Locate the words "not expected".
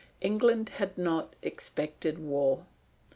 0.97-2.17